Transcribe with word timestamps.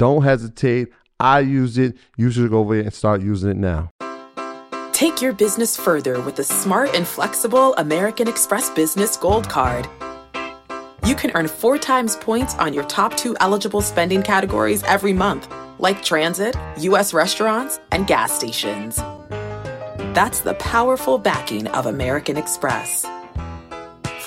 don't 0.00 0.22
hesitate. 0.22 0.88
I 1.20 1.40
use 1.40 1.76
it. 1.76 1.94
You 2.16 2.30
should 2.30 2.48
go 2.50 2.60
over 2.60 2.74
there 2.74 2.84
and 2.84 2.94
start 2.94 3.20
using 3.20 3.50
it 3.50 3.58
now. 3.58 3.90
Take 4.92 5.20
your 5.20 5.34
business 5.34 5.76
further 5.76 6.20
with 6.22 6.36
the 6.36 6.44
smart 6.44 6.94
and 6.94 7.06
flexible 7.06 7.74
American 7.76 8.26
Express 8.26 8.70
Business 8.70 9.18
Gold 9.18 9.48
Card. 9.50 9.86
You 11.04 11.14
can 11.14 11.30
earn 11.34 11.48
four 11.48 11.76
times 11.76 12.16
points 12.16 12.54
on 12.54 12.72
your 12.72 12.84
top 12.84 13.14
two 13.16 13.36
eligible 13.40 13.82
spending 13.82 14.22
categories 14.22 14.82
every 14.84 15.12
month, 15.12 15.52
like 15.78 16.02
transit, 16.02 16.56
U.S. 16.78 17.12
restaurants, 17.12 17.78
and 17.92 18.06
gas 18.06 18.32
stations. 18.32 18.96
That's 20.16 20.40
the 20.40 20.54
powerful 20.54 21.18
backing 21.18 21.66
of 21.68 21.84
American 21.84 22.38
Express. 22.38 23.04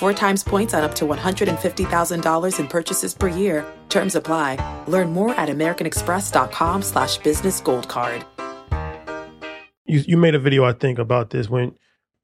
Four 0.04 0.12
times 0.12 0.44
points 0.44 0.74
on 0.74 0.84
up 0.84 0.94
to 0.96 1.06
$150,000 1.06 2.60
in 2.60 2.68
purchases 2.68 3.14
per 3.14 3.26
year. 3.26 3.64
Terms 3.88 4.14
apply. 4.14 4.84
Learn 4.86 5.14
more 5.14 5.30
at 5.30 5.48
americanexpress.com 5.48 6.82
slash 6.82 7.16
business 7.16 7.62
gold 7.62 7.88
card. 7.88 8.22
You, 9.86 10.00
you 10.06 10.18
made 10.18 10.34
a 10.34 10.38
video, 10.38 10.62
I 10.62 10.74
think, 10.74 10.98
about 10.98 11.30
this 11.30 11.48
when 11.48 11.74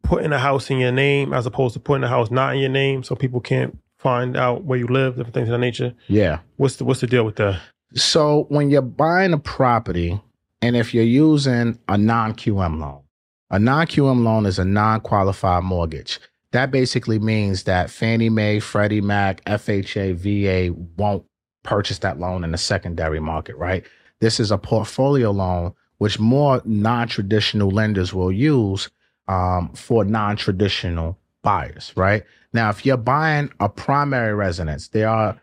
putting 0.02 0.30
a 0.30 0.38
house 0.38 0.68
in 0.68 0.76
your 0.76 0.92
name 0.92 1.32
as 1.32 1.46
opposed 1.46 1.72
to 1.72 1.80
putting 1.80 2.04
a 2.04 2.08
house 2.08 2.30
not 2.30 2.52
in 2.52 2.60
your 2.60 2.68
name 2.68 3.02
so 3.02 3.14
people 3.14 3.40
can't 3.40 3.78
find 3.96 4.36
out 4.36 4.64
where 4.64 4.78
you 4.78 4.86
live, 4.86 5.16
different 5.16 5.32
things 5.32 5.48
of 5.48 5.52
that 5.52 5.58
nature. 5.60 5.94
Yeah. 6.06 6.40
What's 6.58 6.76
the 6.76 6.84
what's 6.84 7.00
the 7.00 7.06
deal 7.06 7.24
with 7.24 7.36
that? 7.36 7.62
So 7.94 8.44
when 8.50 8.68
you're 8.68 8.82
buying 8.82 9.32
a 9.32 9.38
property, 9.38 10.20
and 10.60 10.76
if 10.76 10.92
you're 10.92 11.02
using 11.02 11.78
a 11.88 11.96
non-QM 11.96 12.78
loan, 12.78 13.00
a 13.48 13.58
non-QM 13.58 14.22
loan 14.22 14.44
is 14.44 14.58
a 14.58 14.66
non-qualified 14.66 15.64
mortgage. 15.64 16.20
That 16.52 16.70
basically 16.70 17.18
means 17.18 17.64
that 17.64 17.90
Fannie 17.90 18.28
Mae, 18.28 18.58
Freddie 18.58 19.00
Mac, 19.00 19.44
FHA, 19.44 20.14
VA 20.14 20.74
won't 20.96 21.24
purchase 21.62 21.98
that 21.98 22.18
loan 22.18 22.42
in 22.42 22.50
the 22.50 22.58
secondary 22.58 23.20
market, 23.20 23.56
right? 23.56 23.84
This 24.20 24.40
is 24.40 24.50
a 24.50 24.58
portfolio 24.58 25.30
loan, 25.30 25.74
which 25.98 26.18
more 26.18 26.60
non-traditional 26.64 27.70
lenders 27.70 28.12
will 28.12 28.32
use 28.32 28.88
um, 29.28 29.72
for 29.74 30.04
non-traditional 30.04 31.18
buyers, 31.42 31.92
right? 31.96 32.24
Now, 32.52 32.70
if 32.70 32.84
you're 32.84 32.96
buying 32.96 33.50
a 33.60 33.68
primary 33.68 34.34
residence, 34.34 34.88
there 34.88 35.08
are 35.08 35.40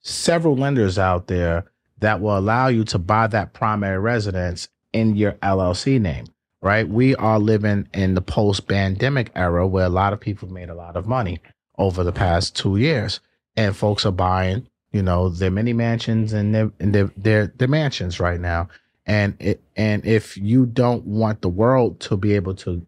several 0.00 0.56
lenders 0.56 0.98
out 0.98 1.26
there 1.26 1.64
that 1.98 2.20
will 2.20 2.38
allow 2.38 2.68
you 2.68 2.84
to 2.84 2.98
buy 2.98 3.26
that 3.26 3.52
primary 3.52 3.98
residence 3.98 4.68
in 4.92 5.16
your 5.16 5.32
LLC 5.32 6.00
name, 6.00 6.26
right? 6.62 6.88
We 6.88 7.14
are 7.16 7.38
living 7.38 7.88
in 7.92 8.14
the 8.14 8.22
post 8.22 8.66
pandemic 8.66 9.30
era 9.34 9.66
where 9.66 9.86
a 9.86 9.90
lot 9.90 10.12
of 10.12 10.20
people 10.20 10.52
made 10.52 10.68
a 10.68 10.74
lot 10.74 10.96
of 10.96 11.06
money 11.06 11.40
over 11.78 12.02
the 12.02 12.12
past 12.12 12.56
two 12.56 12.76
years, 12.76 13.20
and 13.56 13.76
folks 13.76 14.06
are 14.06 14.12
buying, 14.12 14.66
you 14.92 15.02
know, 15.02 15.28
their 15.28 15.50
mini 15.50 15.72
mansions 15.72 16.32
and 16.32 16.54
their, 16.54 16.72
and 16.80 16.94
their, 16.94 17.10
their, 17.16 17.46
their 17.48 17.68
mansions 17.68 18.18
right 18.18 18.40
now. 18.40 18.68
And 19.04 19.36
it, 19.38 19.62
and 19.76 20.04
if 20.04 20.36
you 20.36 20.66
don't 20.66 21.04
want 21.06 21.42
the 21.42 21.48
world 21.48 22.00
to 22.00 22.16
be 22.16 22.34
able 22.34 22.54
to 22.56 22.84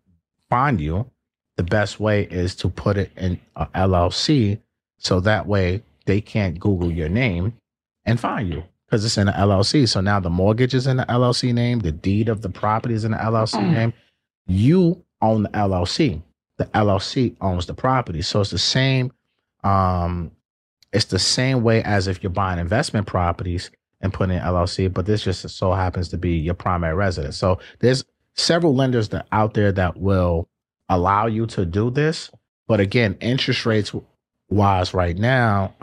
find 0.49 0.81
you, 0.81 1.11
the 1.57 1.63
best 1.63 2.01
way 2.01 2.23
is 2.23 2.55
to 2.57 2.69
put 2.69 2.97
it 2.97 3.11
in 3.17 3.41
LLC 3.57 4.61
so 4.99 5.21
that 5.21 5.47
way 5.47 5.83
they 6.07 6.21
can't 6.21 6.59
Google 6.59 6.91
your 6.91 7.09
name 7.09 7.55
and 8.05 8.19
find 8.19 8.49
you 8.49 8.65
because 8.89 9.05
it's 9.05 9.19
in 9.19 9.29
an 9.29 9.35
LLC. 9.35 9.87
So 9.87 10.01
now 10.01 10.19
the 10.19 10.31
mortgage 10.31 10.75
is 10.75 10.87
in 10.87 10.97
the 10.97 11.05
LLC 11.05 11.53
name, 11.53 11.81
the 11.81 11.93
deed 11.93 12.29
of 12.29 12.41
the 12.41 12.49
property 12.49 12.95
is 12.95 13.05
in 13.05 13.11
the 13.11 13.19
LLC 13.19 13.71
name. 13.71 13.93
You 14.47 15.05
own 15.21 15.43
the 15.43 15.51
LLC. 15.51 16.23
The 16.57 16.65
LLC 16.67 17.37
owns 17.41 17.67
the 17.67 17.75
property. 17.75 18.23
So 18.23 18.41
it's 18.41 18.51
the 18.51 18.59
same. 18.59 19.13
Um, 19.63 20.31
it's 20.93 21.05
the 21.05 21.19
same 21.19 21.63
way 21.63 21.83
as 21.83 22.07
if 22.07 22.23
you're 22.23 22.31
buying 22.31 22.59
investment 22.59 23.07
properties 23.07 23.71
and 24.01 24.13
putting 24.13 24.37
in 24.37 24.43
LLC, 24.43 24.93
but 24.93 25.05
this 25.07 25.23
just 25.23 25.47
so 25.51 25.73
happens 25.73 26.09
to 26.09 26.17
be 26.17 26.37
your 26.37 26.55
primary 26.55 26.95
residence. 26.95 27.37
So 27.37 27.59
there's 27.81 28.05
several 28.35 28.75
lenders 28.75 29.09
that 29.11 29.27
out 29.33 29.55
there 29.55 29.73
that 29.73 29.99
will 29.99 30.49
allow 30.89 31.27
you 31.27 31.47
to 31.47 31.67
do 31.67 31.91
this. 31.91 32.31
But 32.69 32.81
again, 32.81 33.17
interest 33.21 33.67
rates 33.67 33.93
wise 34.49 34.95
right 34.95 35.17
now, 35.17 35.75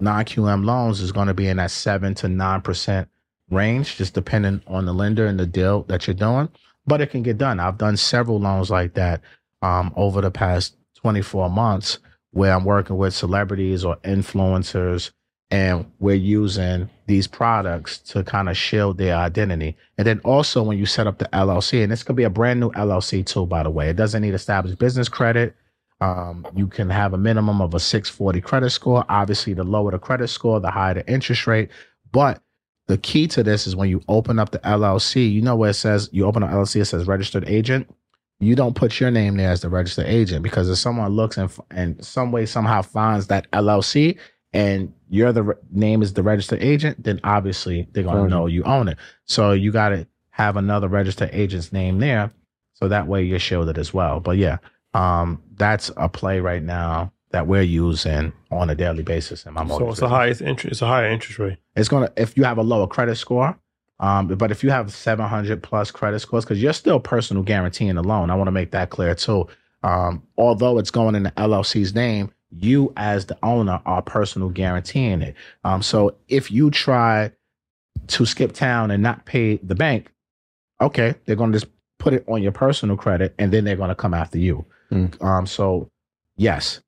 non-QM 0.00 0.64
loans 0.64 1.00
is 1.00 1.12
going 1.12 1.28
to 1.28 1.34
be 1.34 1.48
in 1.48 1.56
that 1.58 1.70
seven 1.70 2.14
to 2.16 2.28
nine 2.28 2.60
percent 2.60 3.08
range, 3.50 3.96
just 3.96 4.14
depending 4.14 4.62
on 4.66 4.86
the 4.86 4.92
lender 4.92 5.26
and 5.26 5.38
the 5.38 5.46
deal 5.46 5.82
that 5.84 6.06
you're 6.06 6.14
doing. 6.14 6.48
But 6.86 7.00
it 7.00 7.10
can 7.10 7.22
get 7.22 7.38
done. 7.38 7.60
I've 7.60 7.78
done 7.78 7.96
several 7.96 8.38
loans 8.38 8.70
like 8.70 8.94
that 8.94 9.20
um, 9.62 9.92
over 9.96 10.20
the 10.20 10.30
past 10.30 10.76
24 10.96 11.50
months 11.50 11.98
where 12.32 12.52
I'm 12.52 12.64
working 12.64 12.96
with 12.96 13.14
celebrities 13.14 13.84
or 13.84 13.96
influencers 13.98 15.10
and 15.50 15.90
we're 16.00 16.16
using 16.16 16.90
these 17.06 17.26
products 17.26 17.98
to 17.98 18.24
kind 18.24 18.48
of 18.48 18.56
shield 18.56 18.98
their 18.98 19.14
identity. 19.16 19.76
And 19.96 20.06
then 20.06 20.20
also 20.24 20.62
when 20.62 20.76
you 20.76 20.86
set 20.86 21.06
up 21.06 21.18
the 21.18 21.28
LLC, 21.32 21.82
and 21.82 21.92
this 21.92 22.02
could 22.02 22.16
be 22.16 22.24
a 22.24 22.30
brand 22.30 22.58
new 22.58 22.70
LLC 22.72 23.24
too, 23.24 23.46
by 23.46 23.62
the 23.62 23.70
way, 23.70 23.88
it 23.88 23.96
doesn't 23.96 24.22
need 24.22 24.34
established 24.34 24.78
business 24.78 25.08
credit. 25.08 25.54
Um, 26.00 26.46
you 26.54 26.66
can 26.66 26.90
have 26.90 27.14
a 27.14 27.18
minimum 27.18 27.62
of 27.62 27.74
a 27.74 27.80
640 27.80 28.40
credit 28.42 28.70
score. 28.70 29.04
Obviously, 29.08 29.54
the 29.54 29.64
lower 29.64 29.90
the 29.90 29.98
credit 29.98 30.28
score, 30.28 30.60
the 30.60 30.70
higher 30.70 30.94
the 30.94 31.10
interest 31.10 31.46
rate. 31.46 31.70
But 32.12 32.42
the 32.86 32.98
key 32.98 33.26
to 33.28 33.42
this 33.42 33.66
is 33.66 33.74
when 33.74 33.88
you 33.88 34.02
open 34.08 34.38
up 34.38 34.50
the 34.50 34.58
LLC, 34.60 35.30
you 35.30 35.42
know 35.42 35.56
where 35.56 35.70
it 35.70 35.74
says 35.74 36.08
you 36.12 36.26
open 36.26 36.42
an 36.42 36.50
LLC, 36.50 36.82
it 36.82 36.84
says 36.84 37.06
registered 37.06 37.48
agent. 37.48 37.88
You 38.38 38.54
don't 38.54 38.76
put 38.76 39.00
your 39.00 39.10
name 39.10 39.38
there 39.38 39.50
as 39.50 39.62
the 39.62 39.70
registered 39.70 40.06
agent 40.06 40.42
because 40.42 40.68
if 40.68 40.76
someone 40.76 41.12
looks 41.12 41.38
and 41.38 41.50
and 41.70 42.04
some 42.04 42.32
way 42.32 42.44
somehow 42.44 42.82
finds 42.82 43.28
that 43.28 43.50
LLC 43.52 44.18
and 44.52 44.92
you're 45.08 45.32
the 45.32 45.42
re- 45.42 45.54
name 45.72 46.02
is 46.02 46.12
the 46.12 46.22
registered 46.22 46.62
agent, 46.62 47.02
then 47.02 47.18
obviously 47.24 47.88
they're 47.92 48.04
gonna 48.04 48.28
know 48.28 48.46
you 48.46 48.62
own 48.64 48.88
it. 48.88 48.98
So 49.24 49.52
you 49.52 49.72
got 49.72 49.90
to 49.90 50.06
have 50.30 50.56
another 50.56 50.86
registered 50.86 51.30
agent's 51.32 51.72
name 51.72 51.98
there, 51.98 52.30
so 52.74 52.88
that 52.88 53.06
way 53.06 53.24
you're 53.24 53.38
shielded 53.38 53.78
as 53.78 53.94
well. 53.94 54.20
But 54.20 54.36
yeah, 54.36 54.58
um, 54.96 55.42
that's 55.56 55.90
a 55.96 56.08
play 56.08 56.40
right 56.40 56.62
now 56.62 57.12
that 57.30 57.46
we're 57.46 57.62
using 57.62 58.32
on 58.50 58.70
a 58.70 58.74
daily 58.74 59.02
basis 59.02 59.44
in 59.44 59.52
my 59.52 59.62
mortgage. 59.62 59.86
So 59.86 59.90
it's 59.90 59.98
a 59.98 60.02
business. 60.02 60.10
highest 60.10 60.40
interest. 60.42 60.72
It's 60.72 60.82
a 60.82 60.86
higher 60.86 61.08
interest 61.08 61.38
rate. 61.38 61.58
It's 61.74 61.88
gonna 61.88 62.10
if 62.16 62.36
you 62.36 62.44
have 62.44 62.58
a 62.58 62.62
lower 62.62 62.86
credit 62.86 63.16
score, 63.16 63.58
Um, 64.00 64.28
but 64.28 64.50
if 64.50 64.62
you 64.64 64.70
have 64.70 64.92
700 64.92 65.62
plus 65.62 65.90
credit 65.90 66.20
scores, 66.20 66.44
because 66.44 66.62
you're 66.62 66.72
still 66.72 67.00
personal 67.00 67.42
guaranteeing 67.42 67.94
the 67.96 68.02
loan, 68.02 68.30
I 68.30 68.34
want 68.34 68.48
to 68.48 68.52
make 68.52 68.70
that 68.72 68.90
clear 68.90 69.14
too. 69.14 69.46
Um, 69.82 70.22
although 70.38 70.78
it's 70.78 70.90
going 70.90 71.14
in 71.14 71.24
the 71.24 71.30
LLC's 71.32 71.94
name, 71.94 72.30
you 72.50 72.92
as 72.96 73.26
the 73.26 73.36
owner 73.42 73.80
are 73.86 74.02
personal 74.02 74.48
guaranteeing 74.50 75.20
it. 75.22 75.34
Um, 75.64 75.82
so 75.82 76.14
if 76.28 76.50
you 76.50 76.70
try 76.70 77.32
to 78.08 78.26
skip 78.26 78.52
town 78.52 78.90
and 78.90 79.02
not 79.02 79.26
pay 79.26 79.56
the 79.56 79.74
bank, 79.74 80.12
okay, 80.80 81.14
they're 81.24 81.36
going 81.36 81.52
to 81.52 81.58
just 81.58 81.70
put 81.98 82.14
it 82.14 82.24
on 82.28 82.42
your 82.42 82.52
personal 82.52 82.96
credit 82.96 83.34
and 83.38 83.52
then 83.52 83.64
they're 83.64 83.76
going 83.76 83.88
to 83.88 83.94
come 83.94 84.14
after 84.14 84.38
you. 84.38 84.64
Mm. 84.90 85.22
Um, 85.22 85.46
so 85.46 85.90
yes, 86.36 86.80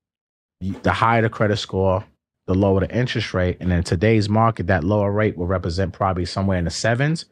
the 0.61 0.93
higher 0.93 1.23
the 1.23 1.29
credit 1.29 1.57
score, 1.57 2.05
the 2.47 2.55
lower 2.55 2.81
the 2.81 2.97
interest 2.97 3.35
rate. 3.35 3.59
And 3.61 3.73
in 3.73 3.83
today's 3.85 4.29
market, 4.29 4.67
that 4.67 4.85
lower 4.85 5.13
rate 5.13 5.37
will 5.37 5.47
represent 5.47 5.93
probably 5.93 6.25
somewhere 6.25 6.59
in 6.59 6.65
the 6.65 6.71
sevens. 6.71 7.27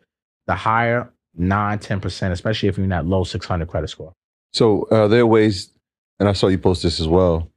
The 0.47 0.55
higher, 0.55 1.13
nine, 1.35 1.79
10%, 1.79 2.31
especially 2.31 2.69
if 2.69 2.77
you're 2.77 2.85
in 2.85 2.91
that 2.91 3.07
low 3.07 3.25
600 3.25 3.67
credit 3.67 3.89
score. 3.89 4.13
So 4.53 4.87
are 4.91 5.09
there 5.09 5.27
ways, 5.27 5.71
and 6.21 6.29
I 6.29 6.33
saw 6.33 6.47
you 6.47 6.59
post 6.59 6.83
this 6.83 7.01
as 7.01 7.09
well. 7.09 7.51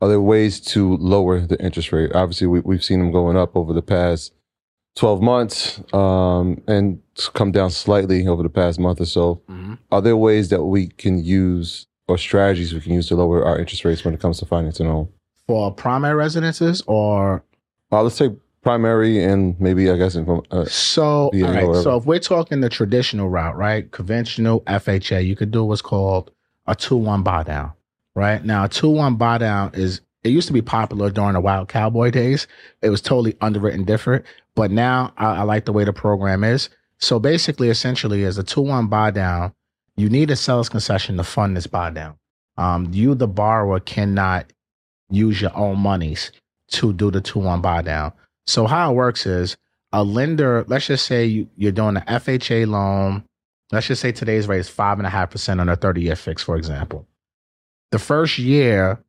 Are 0.00 0.08
there 0.08 0.20
ways 0.20 0.60
to 0.60 0.96
lower 0.98 1.40
the 1.40 1.60
interest 1.60 1.90
rate? 1.90 2.12
Obviously, 2.14 2.46
we, 2.46 2.60
we've 2.60 2.84
seen 2.84 3.00
them 3.00 3.10
going 3.10 3.36
up 3.36 3.56
over 3.56 3.72
the 3.72 3.82
past 3.82 4.32
12 4.94 5.20
months 5.20 5.82
um, 5.92 6.62
and 6.68 7.02
come 7.34 7.50
down 7.50 7.70
slightly 7.70 8.26
over 8.28 8.44
the 8.44 8.48
past 8.48 8.78
month 8.78 9.00
or 9.00 9.06
so. 9.06 9.42
Are 9.90 10.00
there 10.00 10.16
ways 10.16 10.50
that 10.50 10.62
we 10.62 10.86
can 10.86 11.24
use 11.24 11.87
or 12.08 12.18
strategies 12.18 12.74
we 12.74 12.80
can 12.80 12.92
use 12.92 13.08
to 13.08 13.16
lower 13.16 13.44
our 13.44 13.58
interest 13.58 13.84
rates 13.84 14.04
when 14.04 14.14
it 14.14 14.20
comes 14.20 14.38
to 14.38 14.46
financing 14.46 14.86
a 14.86 14.90
home? 14.90 15.08
For 15.46 15.72
primary 15.72 16.14
residences 16.14 16.82
or 16.86 17.42
Uh, 17.92 18.02
let's 18.02 18.16
say 18.16 18.30
primary 18.62 19.22
and 19.22 19.58
maybe, 19.60 19.90
I 19.90 19.96
guess, 19.96 20.16
uh, 20.16 20.64
So, 20.66 21.04
all 21.04 21.30
right. 21.32 21.82
So, 21.82 21.96
if 21.96 22.04
we're 22.04 22.18
talking 22.18 22.60
the 22.60 22.68
traditional 22.68 23.28
route, 23.28 23.56
right? 23.56 23.90
Conventional 23.92 24.60
FHA, 24.66 25.24
you 25.24 25.36
could 25.36 25.50
do 25.50 25.64
what's 25.64 25.80
called 25.82 26.30
a 26.66 26.74
2 26.74 26.96
1 26.96 27.22
buy 27.22 27.44
down, 27.44 27.72
right? 28.14 28.44
Now, 28.44 28.64
a 28.64 28.68
2 28.68 28.90
1 28.90 29.14
buy 29.16 29.38
down 29.38 29.70
is, 29.74 30.00
it 30.24 30.30
used 30.30 30.48
to 30.48 30.52
be 30.52 30.60
popular 30.60 31.10
during 31.10 31.32
the 31.34 31.40
Wild 31.40 31.68
Cowboy 31.68 32.10
days. 32.10 32.46
It 32.82 32.90
was 32.90 33.00
totally 33.00 33.36
underwritten 33.40 33.84
different. 33.84 34.24
But 34.54 34.70
now 34.70 35.12
I, 35.16 35.36
I 35.36 35.42
like 35.42 35.64
the 35.64 35.72
way 35.72 35.84
the 35.84 35.92
program 35.92 36.44
is. 36.44 36.68
So, 36.98 37.18
basically, 37.18 37.70
essentially, 37.70 38.24
is 38.24 38.36
a 38.38 38.42
2 38.42 38.60
1 38.60 38.88
buy 38.88 39.12
down, 39.12 39.54
you 39.98 40.08
need 40.08 40.30
a 40.30 40.36
seller's 40.36 40.68
concession 40.68 41.16
to 41.16 41.24
fund 41.24 41.56
this 41.56 41.66
buy 41.66 41.90
down. 41.90 42.16
Um, 42.56 42.88
you, 42.92 43.14
the 43.14 43.28
borrower, 43.28 43.80
cannot 43.80 44.52
use 45.10 45.40
your 45.42 45.56
own 45.56 45.78
monies 45.78 46.32
to 46.68 46.92
do 46.92 47.10
the 47.10 47.20
2 47.20 47.38
1 47.38 47.60
buy 47.60 47.82
down. 47.82 48.12
So, 48.46 48.66
how 48.66 48.92
it 48.92 48.94
works 48.94 49.26
is, 49.26 49.56
a 49.92 50.04
lender, 50.04 50.64
let's 50.68 50.86
just 50.86 51.06
say 51.06 51.24
you, 51.26 51.48
you're 51.56 51.72
doing 51.72 51.96
an 51.96 52.04
FHA 52.04 52.68
loan. 52.68 53.24
Let's 53.72 53.86
just 53.86 54.00
say 54.00 54.12
today's 54.12 54.46
rate 54.46 54.60
is 54.60 54.68
five 54.68 54.98
and 54.98 55.06
a 55.06 55.10
half 55.10 55.30
percent 55.30 55.60
on 55.60 55.68
a 55.68 55.76
30 55.76 56.02
year 56.02 56.16
fix, 56.16 56.42
for 56.42 56.56
example. 56.56 57.06
The 57.90 57.98
first 57.98 58.38
year, 58.38 59.02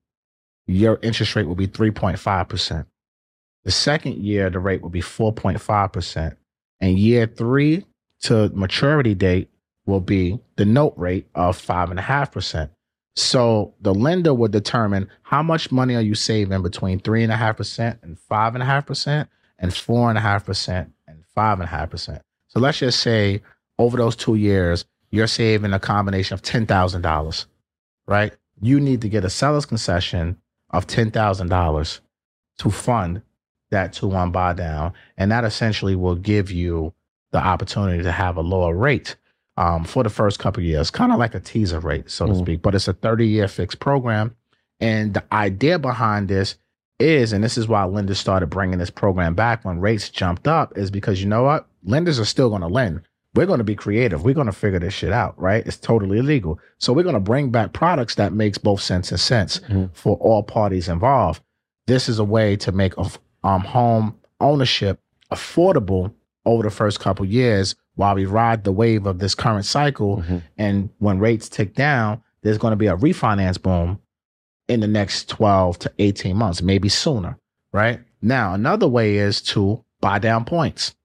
your 0.68 1.00
interest 1.02 1.36
rate 1.36 1.48
will 1.48 1.56
be 1.56 1.68
3.5%. 1.68 2.86
The 3.66 3.72
second 3.72 4.16
year, 4.18 4.50
the 4.50 4.60
rate 4.60 4.82
will 4.82 4.90
be 4.90 5.02
4.5%. 5.02 6.36
And 6.80 6.98
year 6.98 7.28
three 7.28 7.86
to 8.22 8.50
maturity 8.50 9.16
date 9.16 9.50
will 9.90 10.00
be 10.00 10.40
the 10.56 10.66
note 10.66 10.94
rate 10.96 11.28
of 11.36 11.58
five 11.58 11.90
and 11.90 12.00
a 12.00 12.04
half 12.04 12.32
percent. 12.32 12.72
So 13.16 13.74
the 13.82 13.94
lender 13.94 14.34
will 14.34 14.48
determine 14.48 15.10
how 15.24 15.44
much 15.44 15.72
money 15.72 15.96
are 15.96 16.02
you 16.02 16.16
saving 16.16 16.62
between 16.62 17.00
three 17.00 17.24
and 17.24 17.34
a 17.34 17.36
half 17.36 17.58
percent 17.58 18.00
and 18.02 18.18
five 18.18 18.54
and 18.54 18.64
a 18.64 18.66
half 18.66 18.86
percent 18.86 19.28
and 19.58 19.74
four 19.74 20.10
and 20.10 20.18
a 20.18 20.22
half 20.22 20.46
percent 20.46 20.94
and 21.08 21.24
five 21.36 21.60
and 21.60 21.68
a 21.68 21.72
half 21.72 21.90
percent. 21.90 22.22
So 22.48 22.60
let's 22.60 22.80
just 22.80 23.02
say 23.02 23.42
over 23.78 23.98
those 23.98 24.16
two 24.16 24.36
years, 24.36 24.86
you're 25.12 25.28
saving 25.28 25.74
a 25.74 25.80
combination 25.80 26.34
of 26.34 26.42
ten 26.42 26.66
thousand 26.66 27.02
dollars, 27.02 27.48
right? 28.08 28.34
You 28.62 28.80
need 28.80 29.02
to 29.02 29.10
get 29.10 29.26
a 29.26 29.30
seller's 29.30 29.66
concession 29.66 30.38
of 30.70 30.88
ten 30.88 31.12
thousand 31.12 31.50
dollars 31.50 32.00
to 32.60 32.70
fund 32.70 33.22
that 33.72 33.94
two 33.94 34.08
one 34.08 34.32
buy 34.32 34.54
down, 34.54 34.94
and 35.18 35.32
that 35.32 35.44
essentially 35.44 35.96
will 35.96 36.16
give 36.16 36.52
you 36.52 36.94
the 37.32 37.38
opportunity 37.38 38.04
to 38.04 38.12
have 38.12 38.38
a 38.38 38.42
lower 38.42 38.76
rate 38.76 39.16
um, 39.60 39.84
for 39.84 40.04
the 40.04 40.10
first 40.10 40.40
couple 40.40 40.62
of 40.62 40.66
years, 40.66 40.90
kind 40.90 41.12
of 41.12 41.20
like 41.20 41.36
a 41.36 41.40
teaser 41.40 41.80
rate, 41.80 42.10
so 42.10 42.26
to 42.26 42.32
Mhm. 42.34 42.42
speak. 42.42 42.62
But 42.62 42.76
it's 42.76 42.88
a 42.88 42.94
thirty 42.94 43.28
year 43.28 43.48
fixed 43.48 43.80
program, 43.80 44.36
and 44.80 45.14
the 45.14 45.24
idea 45.34 45.78
behind 45.78 46.28
this 46.30 46.56
is, 47.00 47.34
and 47.34 47.44
this 47.44 47.58
is 47.58 47.68
why 47.68 47.84
lenders 47.84 48.20
started 48.20 48.48
bringing 48.48 48.80
this 48.80 48.90
program 48.90 49.34
back 49.34 49.64
when 49.66 49.80
rates 49.80 50.10
jumped 50.10 50.48
up, 50.48 50.78
is 50.78 50.90
because 50.92 51.22
you 51.22 51.28
know 51.28 51.44
what? 51.44 51.68
Lenders 51.84 52.20
are 52.20 52.26
still 52.26 52.50
going 52.50 52.62
to 52.62 52.68
lend. 52.68 53.02
We're 53.36 53.46
going 53.46 53.60
to 53.60 53.64
be 53.64 53.76
creative. 53.76 54.24
We're 54.24 54.34
going 54.34 54.48
to 54.48 54.52
figure 54.54 54.80
this 54.80 54.94
shit 54.94 55.12
out, 55.14 55.40
right? 55.40 55.66
It's 55.66 55.78
totally 55.78 56.18
illegal. 56.20 56.60
So 56.78 56.92
we're 56.94 57.04
going 57.04 57.14
to 57.14 57.20
bring 57.22 57.52
back 57.52 57.74
products 57.74 58.16
that 58.16 58.34
makes 58.34 58.58
both 58.58 58.82
sense 58.82 59.12
and 59.12 59.20
sense 59.20 59.60
Mhm. 59.70 59.90
for 59.94 60.18
all 60.18 60.42
parties 60.44 60.90
involved. 60.90 61.42
This 61.88 62.10
is 62.10 62.18
a 62.20 62.24
way 62.24 62.56
to 62.58 62.72
make 62.72 62.98
a 62.98 63.06
um, 63.44 63.62
home 63.62 64.16
ownership 64.42 65.00
affordable 65.32 66.12
over 66.46 66.64
the 66.64 66.70
first 66.70 67.00
couple 67.00 67.26
years 67.26 67.76
while 68.00 68.16
we 68.16 68.26
ride 68.26 68.64
the 68.64 68.72
wave 68.72 69.06
of 69.06 69.20
this 69.20 69.36
current 69.36 69.66
cycle. 69.66 70.24
Mhm. 70.24 70.42
And 70.58 70.90
when 71.00 71.20
rates 71.20 71.50
tick 71.50 71.76
down, 71.76 72.22
there's 72.44 72.58
going 72.58 72.72
to 72.72 72.78
be 72.78 72.88
a 72.88 72.96
refinance 72.96 73.62
boom 73.62 74.00
in 74.70 74.80
the 74.80 74.88
next 74.88 75.28
12 75.28 75.78
to 75.80 75.92
18 76.00 76.38
months, 76.38 76.62
maybe 76.62 76.88
sooner, 76.88 77.38
right? 77.74 78.00
Now, 78.22 78.54
another 78.54 78.88
way 78.88 79.18
is 79.18 79.42
to 79.54 79.84
buy 80.00 80.18
down 80.18 80.46
points. 80.46 80.96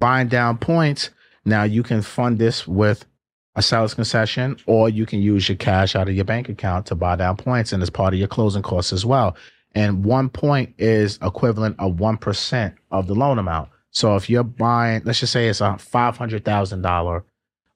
Buying 0.00 0.26
down 0.26 0.58
points, 0.58 1.10
now 1.44 1.62
you 1.62 1.84
can 1.84 2.02
fund 2.02 2.40
this 2.40 2.66
with 2.66 3.06
a 3.54 3.62
seller's 3.62 3.94
concession, 3.94 4.56
or 4.66 4.88
you 4.88 5.06
can 5.06 5.22
use 5.22 5.48
your 5.48 5.54
cash 5.54 5.94
out 5.94 6.08
of 6.08 6.16
your 6.16 6.24
bank 6.24 6.48
account 6.48 6.86
to 6.86 6.96
buy 6.96 7.14
down 7.14 7.36
points, 7.36 7.72
and 7.72 7.80
as 7.80 7.90
part 7.90 8.12
of 8.12 8.18
your 8.18 8.26
closing 8.26 8.62
costs 8.62 8.92
as 8.92 9.06
well. 9.06 9.36
And 9.76 10.04
one 10.04 10.28
point 10.30 10.74
is 10.78 11.16
equivalent 11.22 11.76
of 11.78 11.92
1% 11.92 12.74
of 12.90 13.06
the 13.06 13.14
loan 13.14 13.38
amount. 13.38 13.68
So 13.94 14.16
if 14.16 14.28
you're 14.28 14.42
buying, 14.42 15.02
let's 15.04 15.20
just 15.20 15.32
say 15.32 15.48
it's 15.48 15.60
a 15.60 15.76
$500,000 15.78 17.22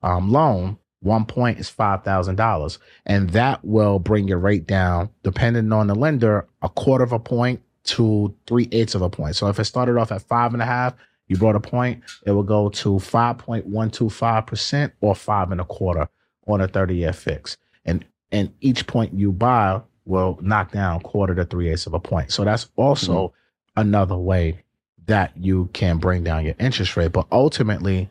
um, 0.03 0.31
loan, 0.31 0.79
one 1.01 1.25
point 1.25 1.61
is 1.61 1.71
$5,000. 1.71 2.79
And 3.07 3.31
that 3.31 3.65
will 3.65 4.01
bring 4.01 4.27
your 4.27 4.39
rate 4.39 4.67
down, 4.67 5.11
depending 5.23 5.73
on 5.73 5.87
the 5.87 5.95
lender, 5.95 6.47
a 6.61 6.69
quarter 6.69 7.05
of 7.05 7.13
a 7.13 7.21
point 7.21 7.63
to 7.85 8.35
three 8.47 8.69
eighths 8.73 8.95
of 8.95 9.03
a 9.03 9.09
point. 9.09 9.37
So 9.37 9.49
if 9.49 9.59
it 9.59 9.65
started 9.65 9.97
off 9.97 10.13
at 10.13 10.23
five 10.23 10.53
and 10.53 10.63
a 10.63 10.67
half, 10.67 10.95
you 11.29 11.37
brought 11.37 11.57
a 11.57 11.61
point, 11.61 12.03
it 12.27 12.33
will 12.33 12.43
go 12.43 12.69
to 12.71 12.95
5.125% 12.95 14.93
or 15.01 15.15
five 15.15 15.53
and 15.53 15.61
a 15.61 15.65
quarter 15.65 16.09
on 16.47 16.61
a 16.61 16.69
30 16.69 16.97
year 16.97 17.13
fix. 17.13 17.57
And 17.85 18.05
and 18.31 18.53
each 18.61 18.87
point 18.87 19.15
you 19.15 19.33
buy 19.33 19.81
will 20.05 20.39
knock 20.43 20.73
down 20.73 21.01
quarter 21.01 21.35
to 21.35 21.45
three 21.45 21.71
eighths 21.71 21.87
of 21.87 21.95
a 21.95 22.01
point. 22.01 22.31
So 22.31 22.45
that's 22.45 22.69
also 22.77 23.33
another 23.77 24.17
way 24.17 24.63
that 25.09 25.33
you 25.37 25.69
can 25.73 25.99
bring 25.99 26.23
down 26.23 26.45
your 26.45 26.55
interest 26.61 26.97
rate. 26.97 27.13
But 27.13 27.27
ultimately, 27.33 28.09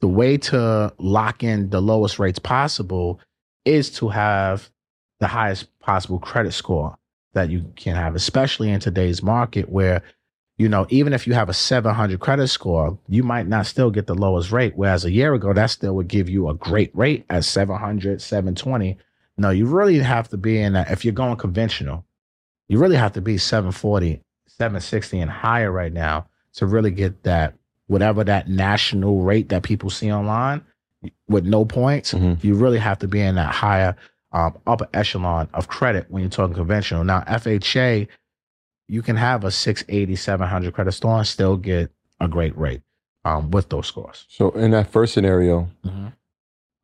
the 0.00 0.08
way 0.08 0.38
to 0.38 0.92
lock 0.98 1.42
in 1.42 1.70
the 1.70 1.82
lowest 1.82 2.18
rates 2.18 2.38
possible 2.38 3.20
is 3.64 3.90
to 3.98 4.08
have 4.08 4.70
the 5.20 5.26
highest 5.26 5.78
possible 5.80 6.18
credit 6.18 6.52
score 6.52 6.96
that 7.34 7.50
you 7.50 7.70
can 7.76 7.96
have, 7.96 8.14
especially 8.14 8.70
in 8.70 8.80
today's 8.80 9.22
market 9.22 9.68
where, 9.68 10.02
you 10.56 10.68
know, 10.68 10.86
even 10.88 11.12
if 11.12 11.26
you 11.26 11.34
have 11.34 11.48
a 11.48 11.54
700 11.54 12.20
credit 12.20 12.48
score, 12.48 12.98
you 13.08 13.22
might 13.22 13.46
not 13.46 13.66
still 13.66 13.90
get 13.90 14.06
the 14.06 14.14
lowest 14.14 14.52
rate. 14.52 14.74
Whereas 14.76 15.04
a 15.04 15.10
year 15.10 15.34
ago, 15.34 15.52
that 15.52 15.66
still 15.66 15.94
would 15.96 16.08
give 16.08 16.28
you 16.28 16.48
a 16.48 16.54
great 16.54 16.96
rate 16.96 17.26
at 17.28 17.44
700, 17.44 18.22
720. 18.22 18.96
No, 19.36 19.50
you 19.50 19.66
really 19.66 19.98
have 19.98 20.28
to 20.28 20.36
be 20.36 20.60
in 20.60 20.74
that. 20.74 20.90
If 20.90 21.04
you're 21.04 21.12
going 21.12 21.36
conventional, 21.36 22.04
you 22.68 22.78
really 22.78 22.96
have 22.96 23.12
to 23.14 23.20
be 23.20 23.36
740, 23.36 24.22
760 24.46 25.18
and 25.18 25.30
higher 25.30 25.70
right 25.70 25.92
now 25.92 26.28
to 26.56 26.66
really 26.66 26.90
get 26.90 27.22
that, 27.22 27.54
whatever 27.86 28.24
that 28.24 28.48
national 28.48 29.22
rate 29.22 29.48
that 29.50 29.62
people 29.62 29.90
see 29.90 30.12
online 30.12 30.62
with 31.28 31.44
no 31.44 31.64
points. 31.64 32.12
Mhm. 32.12 32.42
You 32.42 32.54
really 32.54 32.78
have 32.78 32.98
to 33.00 33.08
be 33.08 33.20
in 33.20 33.36
that 33.36 33.54
higher 33.54 33.96
um, 34.32 34.58
upper 34.66 34.88
echelon 34.92 35.48
of 35.54 35.68
credit 35.68 36.06
when 36.10 36.22
you're 36.22 36.30
talking 36.30 36.54
conventional. 36.54 37.04
Now, 37.04 37.20
FHA, 37.26 38.08
you 38.88 39.00
can 39.02 39.16
have 39.16 39.44
a 39.44 39.50
680, 39.50 40.16
700 40.16 40.74
credit 40.74 40.92
score 40.92 41.16
and 41.18 41.26
still 41.26 41.56
get 41.56 41.90
a 42.20 42.28
great 42.28 42.56
rate 42.58 42.82
um, 43.24 43.50
with 43.50 43.68
those 43.68 43.86
scores. 43.86 44.26
So 44.28 44.50
in 44.50 44.72
that 44.72 44.88
first 44.88 45.14
scenario, 45.14 45.68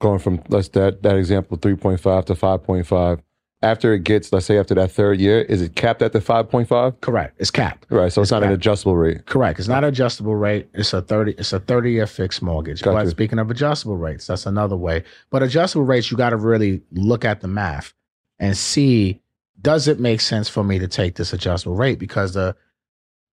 going 0.00 0.18
from 0.18 0.40
let's 0.48 0.68
that 0.68 1.02
that 1.02 1.16
example 1.16 1.56
3.5 1.58 2.24
to 2.26 2.34
5.5 2.34 3.20
after 3.62 3.92
it 3.94 4.04
gets 4.04 4.32
let's 4.32 4.46
say 4.46 4.58
after 4.58 4.74
that 4.74 4.90
third 4.90 5.20
year 5.20 5.42
is 5.42 5.62
it 5.62 5.76
capped 5.76 6.02
at 6.02 6.12
the 6.12 6.18
5.5 6.18 7.00
Correct. 7.00 7.34
It's 7.38 7.50
capped. 7.50 7.86
right 7.90 8.12
so 8.12 8.20
it's, 8.20 8.26
It's 8.26 8.32
not 8.32 8.42
an 8.42 8.52
adjustable 8.52 8.96
rate 8.96 9.26
Correct. 9.26 9.58
It's 9.58 9.68
not 9.68 9.84
an 9.84 9.88
adjustable 9.88 10.34
rate. 10.34 10.68
It's 10.74 10.92
a 10.92 11.02
30, 11.02 11.32
it's 11.38 11.52
a 11.52 11.60
30 11.60 11.92
year 11.92 12.06
fixed 12.06 12.42
mortgage. 12.42 12.82
Got 12.82 12.94
But 12.94 13.04
you. 13.04 13.10
speaking 13.10 13.38
of 13.38 13.50
adjustable 13.50 13.96
rates, 13.96 14.26
that's 14.26 14.46
another 14.46 14.76
way. 14.76 15.04
But 15.30 15.42
adjustable 15.42 15.84
rates, 15.84 16.10
you 16.10 16.16
got 16.16 16.30
to 16.30 16.36
really 16.36 16.82
look 16.92 17.24
at 17.24 17.40
the 17.40 17.48
math 17.48 17.92
and 18.38 18.56
see 18.56 19.20
does 19.60 19.86
it 19.86 20.00
make 20.00 20.20
sense 20.20 20.48
for 20.48 20.64
me 20.64 20.80
to 20.80 20.88
take 20.88 21.14
this 21.14 21.32
adjustable 21.32 21.76
rate? 21.76 21.98
Because 22.00 22.34
the 22.34 22.56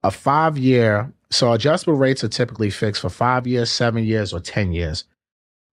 a 0.03 0.12
five 0.12 0.57
year 0.57 1.12
So 1.31 1.51
adjustable 1.53 1.95
rates 1.98 2.24
are 2.24 2.29
typically 2.29 2.69
fixed 2.69 3.01
for 3.01 3.09
five 3.09 3.45
years, 3.48 3.69
seven 3.71 4.03
years, 4.03 4.33
or 4.33 4.39
10 4.39 4.71
years. 4.74 5.03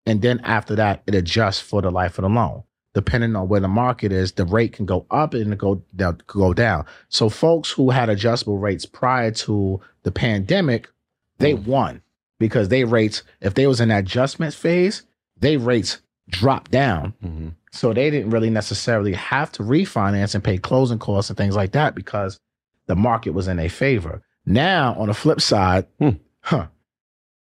And 0.05 0.21
then 0.21 0.39
after 0.43 0.75
that, 0.75 1.03
it 1.07 1.15
adjusts 1.15 1.59
for 1.59 1.81
the 1.81 1.91
life 1.91 2.17
of 2.17 2.23
the 2.23 2.29
loan. 2.29 2.63
Depending 2.96 3.36
on 3.36 3.48
where 3.48 3.60
the 3.60 3.67
market 3.67 4.12
is, 4.12 4.31
the 4.31 4.46
rate 4.46 4.74
can 4.74 4.86
go 4.86 5.05
up 5.12 5.34
and 5.36 5.58
go 5.60 5.81
down, 5.96 6.19
go 6.27 6.53
down. 6.53 6.86
So 7.10 7.29
folks 7.29 7.69
who 7.72 7.91
had 7.91 8.10
adjustable 8.10 8.58
rates 8.58 8.86
prior 8.86 9.31
to 9.31 9.79
the 10.03 10.12
pandemic, 10.12 10.89
they 11.38 11.53
won 11.53 12.01
because 12.39 12.69
they 12.69 12.84
rates, 12.86 13.22
if 13.41 13.53
they 13.53 13.67
was 13.67 13.79
in 13.79 13.89
that 13.89 14.00
adjustment 14.00 14.53
phase, 14.55 15.03
they 15.38 15.55
rates 15.58 16.00
dropped 16.29 16.72
down. 16.72 17.13
Mm-hmm. 17.24 17.50
So 17.72 17.93
they 17.93 18.10
didn't 18.10 18.31
really 18.31 18.50
necessarily 18.50 19.13
have 19.13 19.51
to 19.53 19.63
refinance 19.63 20.34
and 20.34 20.43
pay 20.43 20.58
closing 20.58 20.98
costs 21.00 21.29
and 21.29 21.38
things 21.38 21.55
like 21.55 21.74
that 21.74 21.93
because 21.93 22.39
the 22.88 22.96
market 22.96 23.31
was 23.31 23.48
in 23.48 23.58
their 23.58 23.69
favor. 23.69 24.24
Now, 24.46 24.96
on 24.98 25.08
the 25.10 25.13
flip 25.13 25.41
side, 25.41 25.86
Hmm. 26.00 26.10
huh? 26.41 26.67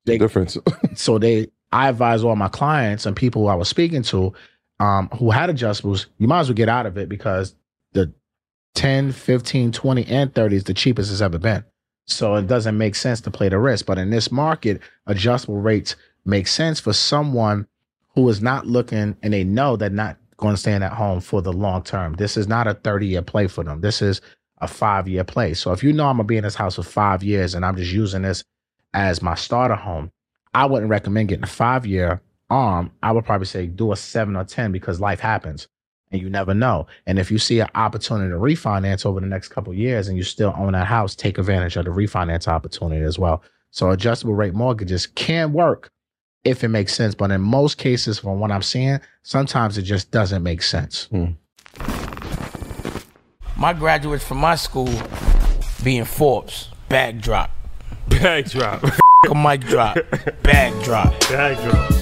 They, 0.05 0.19
Difference. 0.19 0.59
so 0.95 1.19
they, 1.19 1.47
I 1.73 1.89
advise 1.89 2.23
all 2.23 2.37
my 2.37 2.49
clients 2.49 3.07
and 3.07 3.17
people 3.17 3.43
who 3.43 3.49
I 3.49 3.55
was 3.55 3.69
speaking 3.69 4.03
to 4.05 4.33
um, 4.83 5.09
who 5.17 5.31
had 5.31 5.49
adjustables, 5.49 6.07
you 6.19 6.27
might 6.27 6.41
as 6.41 6.49
well 6.49 6.57
get 6.57 6.69
out 6.69 6.87
of 6.87 6.99
it 6.99 7.09
because 7.09 7.55
the 7.93 8.13
10, 8.75 9.13
15, 9.13 9.71
20, 9.71 10.07
and 10.07 10.35
30 10.35 10.57
is 10.57 10.65
the 10.65 10.75
cheapest 10.75 11.13
it's 11.13 11.21
ever 11.21 11.39
been. 11.39 11.63
So 12.07 12.35
it 12.35 12.49
doesn't 12.49 12.77
make 12.77 12.97
sense 12.97 13.21
to 13.21 13.31
play 13.31 13.49
the 13.49 13.61
risk. 13.61 13.87
But 13.87 13.99
in 13.99 14.11
this 14.11 14.33
market, 14.33 14.81
adjustable 15.07 15.61
rates 15.61 15.95
make 16.25 16.49
sense 16.49 16.81
for 16.81 16.93
someone 16.93 17.69
who 18.17 18.29
is 18.29 18.43
not 18.43 18.67
looking 18.67 19.17
and 19.23 19.33
they 19.33 19.45
know 19.45 19.77
they're 19.77 19.89
not 19.89 20.17
going 20.39 20.57
to 20.57 20.61
stay 20.61 20.73
in 20.73 20.81
that 20.81 20.95
home 20.95 21.21
for 21.21 21.41
the 21.41 21.53
long 21.53 21.85
term. 21.85 22.15
This 22.15 22.37
is 22.37 22.49
not 22.49 22.67
a 22.67 22.75
30 22.75 23.07
year 23.07 23.23
play 23.23 23.47
for 23.47 23.63
them. 23.63 23.83
This 23.83 24.03
is 24.03 24.21
a 24.59 24.67
five 24.67 25.07
year 25.07 25.23
play. 25.23 25.55
So 25.55 25.71
if 25.71 25.85
you 25.85 25.93
know 25.93 26.09
I'm 26.09 26.17
going 26.17 26.27
to 26.27 26.33
be 26.33 26.39
in 26.39 26.43
this 26.43 26.57
house 26.57 26.75
for 26.75 26.83
five 26.83 27.23
years 27.23 27.55
and 27.55 27.65
I'm 27.65 27.77
just 27.77 27.93
using 27.93 28.23
this 28.23 28.43
as 28.95 29.23
my 29.23 29.37
starter 29.37 29.77
home, 29.77 30.11
I 30.55 30.67
wouldn't 30.67 30.91
recommend 30.91 31.29
getting 31.29 31.45
a 31.45 31.47
five 31.47 31.87
year 31.87 32.21
arm. 32.53 32.91
I 33.03 33.11
would 33.13 33.25
probably 33.25 33.47
say 33.47 33.67
do 33.67 33.93
a 33.93 33.97
seven 33.97 34.37
or 34.37 34.45
10 34.45 34.73
because 34.73 35.01
life 35.01 35.21
happens 35.21 35.69
and 36.13 36.21
you 36.21 36.29
never 36.29 36.55
know. 36.55 36.87
And 37.07 37.19
if 37.19 37.31
you 37.31 37.39
see 37.39 37.61
an 37.61 37.69
opportunity 37.75 38.31
to 38.31 38.37
refinance 38.37 39.07
over 39.07 39.21
the 39.21 39.27
next 39.27 39.49
couple 39.49 39.73
of 39.73 39.79
years 39.79 40.09
and 40.09 40.17
you 40.17 40.23
still 40.23 40.55
own 40.57 40.73
that 40.73 40.87
house, 40.87 41.17
take 41.17 41.39
advantage 41.39 41.77
of 41.77 41.87
the 41.87 41.91
refinance 41.91 42.47
opportunity 42.47 43.03
as 43.03 43.19
well. 43.19 43.43
So 43.71 43.91
adjustable 43.91 44.35
rate 44.35 44.55
mortgages 44.55 45.07
can 45.07 45.53
work 45.53 45.91
if 46.45 46.63
it 46.63 46.69
makes 46.69 46.95
sense. 46.95 47.15
But 47.15 47.31
in 47.31 47.41
most 47.41 47.79
cases, 47.79 48.19
from 48.19 48.39
what 48.39 48.53
I'm 48.53 48.63
seeing, 48.63 49.01
sometimes 49.23 49.79
it 49.79 49.83
just 49.83 50.11
doesn't 50.11 50.43
make 50.43 50.63
sense. 50.63 51.07
Hmm. 51.07 51.33
My 53.57 53.73
graduates 53.73 54.25
from 54.25 54.39
my 54.39 54.57
school 54.57 54.91
being 55.83 56.05
Forbes, 56.05 56.69
bag 56.89 57.23
drop. 57.23 57.51
Bag 58.09 58.51
drop. 58.51 58.85
A 59.31 59.35
mic 59.35 59.61
drop, 59.63 59.97
bag 60.43 60.83
drop. 60.83 61.19
Bag 61.29 61.57
drop. 61.71 62.02